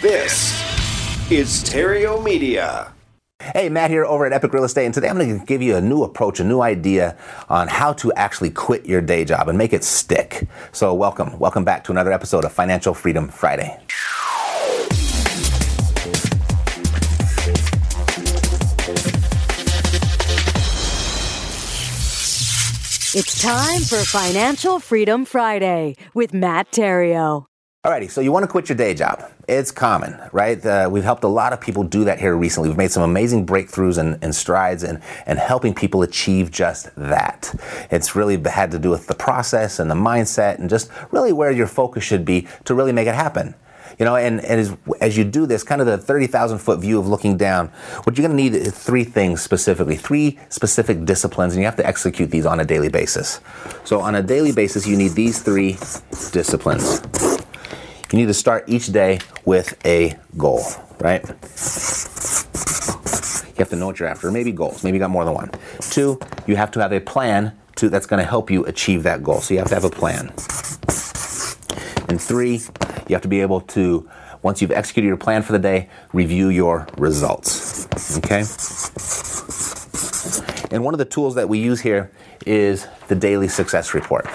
[0.00, 0.54] This
[1.30, 2.94] is Theriault Media.
[3.38, 5.76] Hey, Matt here over at Epic Real Estate, and today I'm going to give you
[5.76, 7.18] a new approach, a new idea
[7.50, 10.48] on how to actually quit your day job and make it stick.
[10.72, 11.38] So, welcome.
[11.38, 13.78] Welcome back to another episode of Financial Freedom Friday.
[23.12, 27.49] It's time for Financial Freedom Friday with Matt Theriault.
[27.82, 29.24] Alrighty, so you want to quit your day job.
[29.48, 30.62] It's common, right?
[30.66, 32.68] Uh, we've helped a lot of people do that here recently.
[32.68, 37.54] We've made some amazing breakthroughs and, and strides and, and helping people achieve just that.
[37.90, 41.50] It's really had to do with the process and the mindset and just really where
[41.50, 43.54] your focus should be to really make it happen.
[43.98, 46.98] You know, and, and as, as you do this, kind of the 30,000 foot view
[46.98, 47.68] of looking down,
[48.04, 51.76] what you're going to need is three things specifically, three specific disciplines, and you have
[51.76, 53.40] to execute these on a daily basis.
[53.84, 55.78] So, on a daily basis, you need these three
[56.30, 57.29] disciplines.
[58.12, 60.64] You need to start each day with a goal,
[60.98, 61.22] right?
[61.22, 61.34] You
[63.58, 65.50] have to know what you're after, maybe goals, maybe you got more than one.
[65.90, 69.22] Two, you have to have a plan to, that's going to help you achieve that
[69.22, 69.40] goal.
[69.40, 70.26] So, you have to have a plan.
[72.08, 72.62] And three,
[73.06, 74.10] you have to be able to,
[74.42, 77.86] once you've executed your plan for the day, review your results.
[78.18, 78.42] Okay?
[80.72, 82.10] And one of the tools that we use here
[82.44, 84.26] is the daily success report.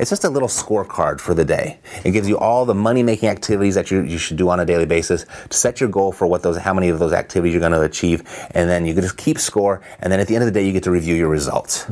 [0.00, 1.78] It's just a little scorecard for the day.
[2.04, 4.64] It gives you all the money making activities that you, you should do on a
[4.64, 7.60] daily basis to set your goal for what those, how many of those activities you're
[7.60, 8.22] going to achieve.
[8.52, 9.82] And then you can just keep score.
[9.98, 11.84] And then at the end of the day, you get to review your results.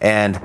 [0.00, 0.40] And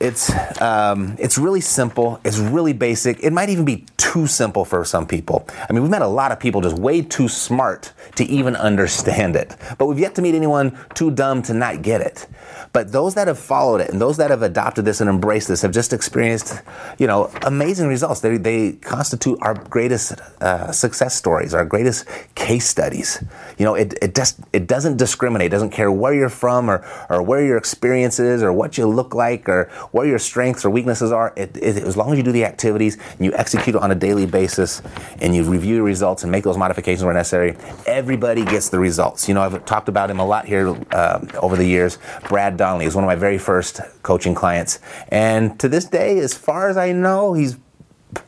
[0.00, 2.20] it's um, it's really simple.
[2.24, 3.22] It's really basic.
[3.22, 5.46] It might even be too simple for some people.
[5.68, 9.36] I mean, we've met a lot of people just way too smart to even understand
[9.36, 12.26] it, but we've yet to meet anyone too dumb to not get it.
[12.72, 15.62] But those that have followed it and those that have adopted this and embraced this
[15.62, 16.62] have just experienced,
[16.98, 18.20] you know, amazing results.
[18.20, 23.22] They, they constitute our greatest uh, success stories, our greatest case studies.
[23.58, 25.46] You know, it, it just it doesn't discriminate.
[25.46, 28.86] It doesn't care where you're from or, or where your experience is or what you
[28.86, 31.32] look like or what your strengths or weaknesses are.
[31.36, 34.26] It, it, as long as you do the activities and you execute on a daily
[34.26, 34.82] basis
[35.20, 37.56] and you review your results and make those modifications where necessary,
[37.86, 39.28] everybody gets the results.
[39.28, 41.98] You know, I've talked about him a lot here uh, over the years.
[42.28, 44.78] Brad Donnelly is one of my very first coaching clients.
[45.08, 47.56] And to this day, as far as I know, he's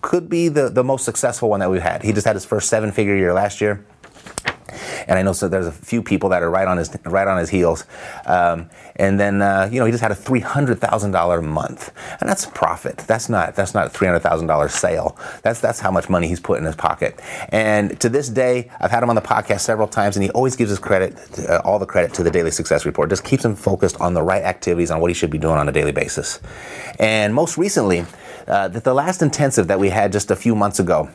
[0.01, 2.03] could be the, the most successful one that we've had.
[2.03, 3.85] He just had his first seven figure year last year
[5.09, 7.39] and I know so there's a few people that are right on his right on
[7.39, 7.85] his heels.
[8.27, 11.93] Um, and then uh, you know he just had a three hundred thousand dollar month,
[12.21, 12.99] and that's profit.
[12.99, 15.19] That's not that's not a three hundred thousand dollar sale.
[15.43, 17.21] That's that's how much money he's put in his pocket.
[17.51, 20.57] And to this day, I've had him on the podcast several times, and he always
[20.57, 21.17] gives his credit,
[21.49, 23.11] uh, all the credit to the daily success report.
[23.11, 25.69] Just keeps him focused on the right activities on what he should be doing on
[25.69, 26.41] a daily basis.
[26.99, 28.07] And most recently,
[28.47, 31.09] uh, the last intensive that we had just a few months ago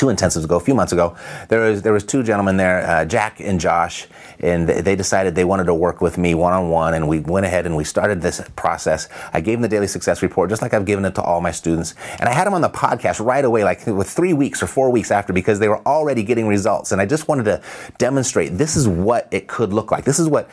[0.00, 1.14] two intensives ago, a few months ago.
[1.48, 4.06] There was there was two gentlemen there, uh, Jack and Josh,
[4.38, 7.44] and they decided they wanted to work with me one on one, and we went
[7.44, 9.10] ahead and we started this process.
[9.34, 11.50] I gave them the daily success report, just like I've given it to all my
[11.50, 14.66] students, and I had them on the podcast right away, like with three weeks or
[14.66, 17.60] four weeks after, because they were already getting results, and I just wanted to
[17.98, 20.06] demonstrate this is what it could look like.
[20.06, 20.48] This is what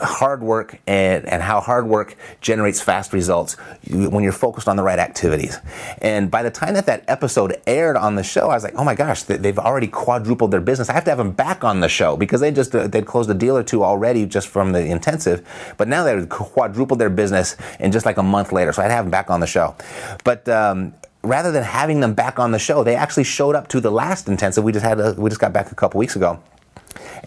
[0.00, 3.54] hard work and and how hard work generates fast results
[3.88, 5.58] when you're focused on the right activities.
[6.02, 8.84] And by the time that that episode aired on the show I was like, oh
[8.84, 10.88] my gosh, they've already quadrupled their business.
[10.88, 13.30] I have to have them back on the show because they just uh, they'd closed
[13.30, 17.56] a deal or two already just from the intensive, but now they've quadrupled their business
[17.78, 18.72] in just like a month later.
[18.72, 19.76] So I'd have them back on the show,
[20.24, 20.48] but.
[20.48, 23.90] Um, rather than having them back on the show, they actually showed up to the
[23.90, 24.62] last intensive.
[24.62, 26.38] We just had a, we just got back a couple weeks ago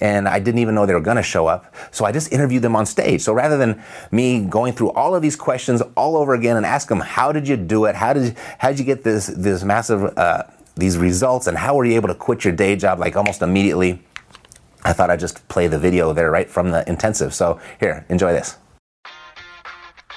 [0.02, 1.74] and I didn't even know they were going to show up.
[1.92, 3.22] So I just interviewed them on stage.
[3.22, 3.81] So rather than
[4.12, 7.48] me going through all of these questions all over again and ask them, how did
[7.48, 7.96] you do it?
[7.96, 10.44] How did you, how did you get this this massive uh,
[10.77, 14.01] these results and how were you able to quit your day job like almost immediately?
[14.83, 17.33] I thought I'd just play the video there right from the intensive.
[17.33, 18.57] So here, enjoy this.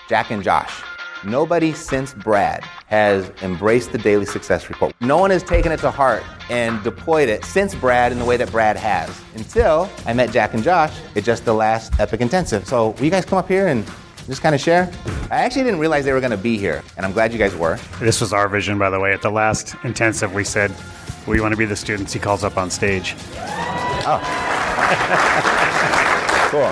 [0.08, 0.82] Jack and Josh.
[1.24, 4.94] Nobody since Brad has embraced the daily success report.
[5.00, 8.38] No one has taken it to heart and deployed it since Brad in the way
[8.38, 9.20] that Brad has.
[9.34, 12.66] Until I met Jack and Josh at just the last Epic Intensive.
[12.66, 13.84] So will you guys come up here and
[14.26, 14.90] just kind of share?
[15.30, 17.54] I actually didn't realize they were going to be here, and I'm glad you guys
[17.54, 17.78] were.
[18.00, 19.12] This was our vision, by the way.
[19.12, 20.74] At the last intensive, we said,
[21.24, 23.14] we want to be the students he calls up on stage.
[24.06, 24.20] Oh.
[26.50, 26.66] cool.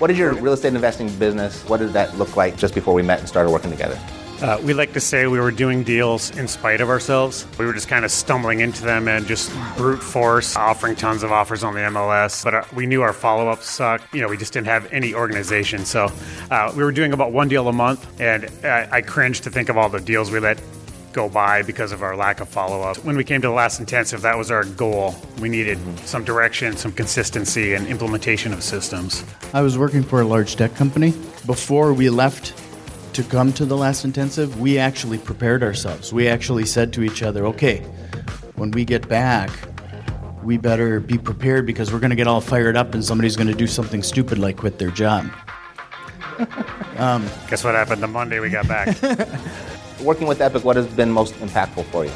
[0.00, 1.62] What is your real estate investing business?
[1.68, 3.96] What did that look like just before we met and started working together?
[4.42, 7.46] Uh, we like to say we were doing deals in spite of ourselves.
[7.58, 11.30] We were just kind of stumbling into them and just brute force offering tons of
[11.30, 12.42] offers on the MLS.
[12.42, 14.14] But uh, we knew our follow up sucked.
[14.14, 15.84] You know, we just didn't have any organization.
[15.84, 16.10] So
[16.50, 19.68] uh, we were doing about one deal a month, and I, I cringed to think
[19.68, 20.58] of all the deals we let
[21.12, 22.96] go by because of our lack of follow up.
[23.04, 25.14] When we came to the last intensive, that was our goal.
[25.40, 29.22] We needed some direction, some consistency, and implementation of systems.
[29.52, 31.10] I was working for a large tech company.
[31.44, 32.54] Before we left
[33.22, 36.12] to come to the last intensive, we actually prepared ourselves.
[36.12, 37.80] We actually said to each other, okay,
[38.56, 39.50] when we get back,
[40.42, 43.48] we better be prepared because we're going to get all fired up and somebody's going
[43.48, 45.30] to do something stupid like quit their job.
[46.96, 48.88] Um, Guess what happened the Monday we got back?
[50.02, 52.10] Working with Epic, what has been most impactful for you?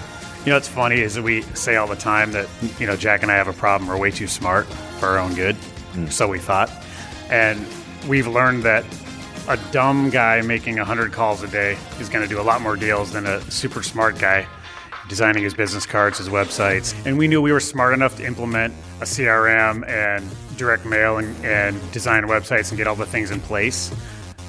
[0.44, 2.46] You know what's funny is that we say all the time that
[2.78, 3.88] you know Jack and I have a problem.
[3.88, 4.66] We're way too smart
[4.98, 5.56] for our own good,
[6.10, 6.70] so we thought,
[7.30, 7.66] and
[8.06, 8.84] we've learned that
[9.48, 12.76] a dumb guy making hundred calls a day is going to do a lot more
[12.76, 14.46] deals than a super smart guy
[15.08, 16.94] designing his business cards, his websites.
[17.04, 21.44] And we knew we were smart enough to implement a CRM and direct mail and,
[21.44, 23.94] and design websites and get all the things in place.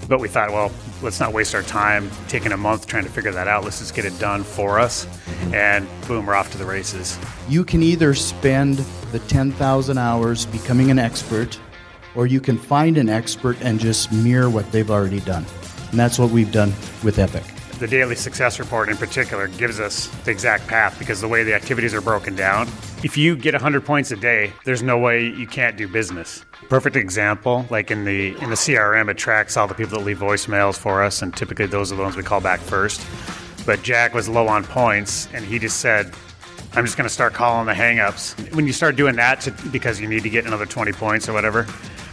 [0.07, 0.71] But we thought, well,
[1.01, 3.63] let's not waste our time taking a month trying to figure that out.
[3.63, 5.07] Let's just get it done for us.
[5.51, 7.17] And boom, we're off to the races.
[7.49, 8.77] You can either spend
[9.11, 11.59] the 10,000 hours becoming an expert,
[12.15, 15.45] or you can find an expert and just mirror what they've already done.
[15.91, 16.69] And that's what we've done
[17.03, 17.43] with Epic.
[17.79, 21.53] The daily success report in particular gives us the exact path because the way the
[21.53, 22.69] activities are broken down,
[23.03, 26.45] if you get 100 points a day, there's no way you can't do business.
[26.69, 30.19] Perfect example, like in the in the CRM, it tracks all the people that leave
[30.19, 33.05] voicemails for us, and typically those are the ones we call back first.
[33.65, 36.13] But Jack was low on points, and he just said,
[36.73, 39.99] "I'm just going to start calling the hangups." When you start doing that to, because
[39.99, 41.67] you need to get another 20 points or whatever,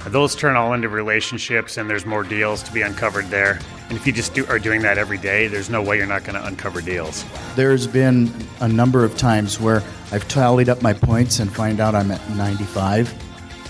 [0.07, 3.61] those turn all into relationships, and there's more deals to be uncovered there.
[3.89, 6.25] And if you just do, are doing that every day, there's no way you're not
[6.25, 7.25] going to uncover deals.
[7.55, 11.95] There's been a number of times where I've tallied up my points and find out
[11.95, 13.15] I'm at 95.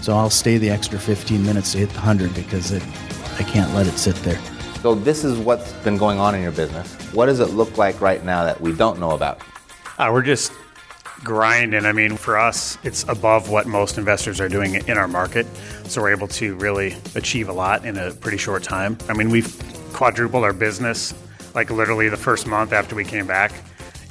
[0.00, 2.82] So I'll stay the extra 15 minutes to hit the 100 because it,
[3.38, 4.40] I can't let it sit there.
[4.80, 6.92] So this is what's been going on in your business.
[7.12, 9.40] What does it look like right now that we don't know about?
[9.98, 10.52] Uh, we're just
[11.24, 11.84] grinding.
[11.86, 15.46] I mean, for us, it's above what most investors are doing in our market.
[15.84, 18.98] So we're able to really achieve a lot in a pretty short time.
[19.08, 19.54] I mean, we've
[19.92, 21.14] quadrupled our business
[21.54, 23.52] like literally the first month after we came back.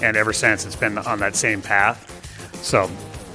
[0.01, 2.07] And ever since, it's been on that same path.
[2.63, 2.89] So,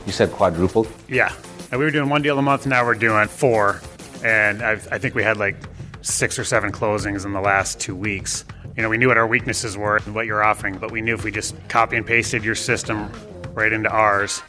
[0.07, 0.89] You said quadrupled.
[1.09, 1.33] yeah.
[1.71, 3.81] And we were doing one deal a month, now we're doing four.
[4.25, 5.57] And I've, I think we had like
[6.03, 8.45] six or seven closings in the last two weeks.
[8.77, 11.15] You know, we knew what our weaknesses were and what you're offering, but we knew
[11.15, 13.11] if we just copy and pasted your system
[13.57, 14.43] right into ours,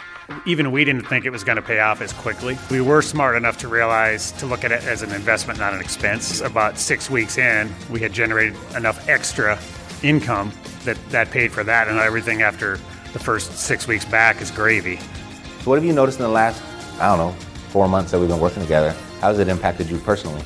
[0.45, 2.57] even we didn't think it was going to pay off as quickly.
[2.69, 5.79] We were smart enough to realize to look at it as an investment, not an
[5.79, 6.41] expense.
[6.41, 9.57] About six weeks in, we had generated enough extra
[10.03, 10.51] income
[10.83, 12.77] that that paid for that, and everything after
[13.13, 14.97] the first six weeks back is gravy.
[14.97, 16.61] So what have you noticed in the last,
[16.99, 17.39] I don't know,
[17.69, 18.91] four months that we've been working together?
[19.21, 20.41] How has it impacted you personally?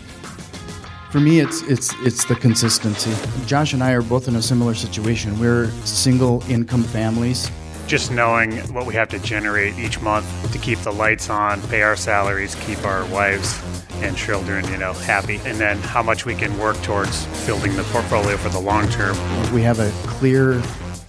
[1.10, 3.12] For me, it's it's it's the consistency.
[3.48, 5.38] Josh and I are both in a similar situation.
[5.40, 7.50] We're single income families.
[7.92, 11.82] Just knowing what we have to generate each month to keep the lights on, pay
[11.82, 13.62] our salaries, keep our wives
[13.96, 17.84] and children, you know, happy, and then how much we can work towards building the
[17.84, 19.14] portfolio for the long term.
[19.54, 20.64] We have a clear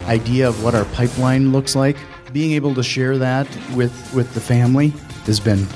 [0.09, 1.97] idea of what our pipeline looks like.
[2.33, 3.47] Being able to share that
[3.77, 4.89] with with the family
[5.27, 5.67] has been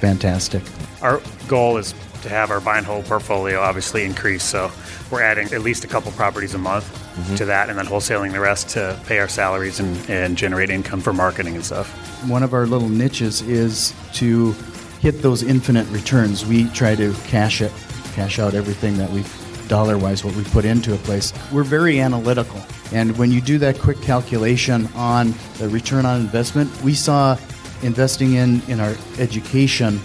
[0.00, 0.64] fantastic.
[1.02, 4.72] Our goal is to have our buy and hold portfolio obviously increase, so
[5.08, 7.34] we're adding at least a couple properties a month Mm-hmm.
[7.34, 11.02] to that, and then wholesaling the rest to pay our salaries and, and generate income
[11.02, 11.90] for marketing and stuff.
[12.26, 14.52] One of our little niches is to
[15.00, 16.46] hit those infinite returns.
[16.46, 17.70] We try to cash it,
[18.14, 19.24] cash out everything that we
[19.68, 21.32] dollar wise what we put into a place.
[21.52, 22.62] We're very analytical.
[22.92, 27.36] And when you do that quick calculation on the return on investment, we saw
[27.82, 29.98] investing in, in our education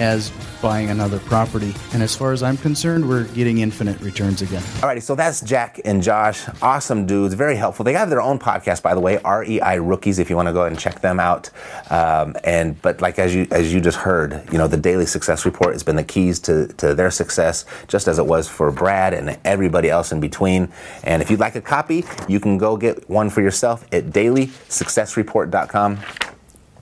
[0.00, 1.74] as buying another property.
[1.92, 4.62] And as far as I'm concerned, we're getting infinite returns again.
[4.80, 6.44] Alrighty, so that's Jack and Josh.
[6.62, 7.84] Awesome dudes, very helpful.
[7.84, 10.18] They have their own podcast, by the way, REI Rookies.
[10.18, 11.50] If you want to go and check them out.
[11.90, 15.44] Um, and but like as you as you just heard, you know, the daily success
[15.44, 19.14] report has been the keys to to their success, just as it was for Brad
[19.14, 20.68] and everybody else in between.
[21.04, 25.98] And if you'd like a copy, you can go get one for yourself at dailysuccessreport.com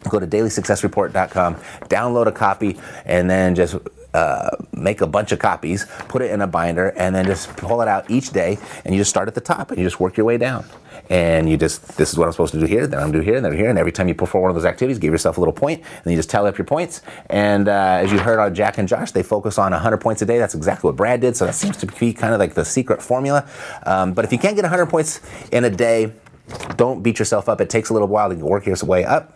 [0.08, 1.54] go to dailysuccessreport.com,
[1.86, 3.76] download a copy, and then just
[4.16, 7.82] uh, make a bunch of copies, put it in a binder, and then just pull
[7.82, 8.56] it out each day.
[8.84, 10.64] And you just start at the top and you just work your way down.
[11.10, 13.36] And you just, this is what I'm supposed to do here, then I'm do here,
[13.36, 13.68] and then here.
[13.68, 16.10] And every time you perform one of those activities, give yourself a little point, and
[16.10, 17.02] you just tally up your points.
[17.28, 20.26] And uh, as you heard on Jack and Josh, they focus on 100 points a
[20.26, 20.38] day.
[20.38, 21.36] That's exactly what Brad did.
[21.36, 23.46] So that seems to be kind of like the secret formula.
[23.84, 25.20] Um, but if you can't get 100 points
[25.52, 26.12] in a day,
[26.76, 27.60] don't beat yourself up.
[27.60, 29.35] It takes a little while to work your way up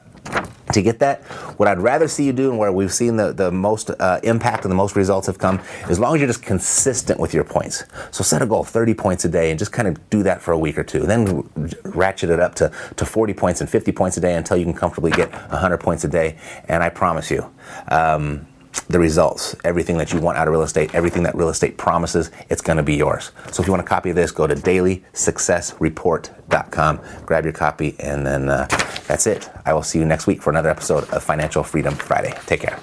[0.73, 1.23] to get that,
[1.59, 4.65] what I'd rather see you do and where we've seen the, the most uh, impact
[4.65, 7.85] and the most results have come, as long as you're just consistent with your points.
[8.11, 10.53] So set a goal, 30 points a day, and just kind of do that for
[10.53, 11.01] a week or two.
[11.01, 11.49] Then
[11.85, 14.75] ratchet it up to, to 40 points and 50 points a day until you can
[14.75, 16.37] comfortably get 100 points a day.
[16.69, 17.51] And I promise you,
[17.89, 18.47] um,
[18.89, 22.31] the results, everything that you want out of real estate, everything that real estate promises,
[22.49, 23.31] it's going to be yours.
[23.53, 28.27] So if you want a copy of this, go to dailysuccessreport.com, grab your copy, and
[28.27, 28.67] then uh,
[29.07, 29.51] that's it.
[29.65, 32.35] I will see you next week for another episode of Financial Freedom Friday.
[32.47, 32.79] Take care.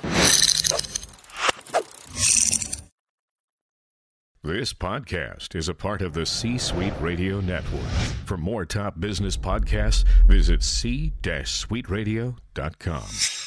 [4.43, 7.83] This podcast is a part of the C Suite Radio Network.
[8.25, 13.46] For more top business podcasts, visit c-suiteradio.com.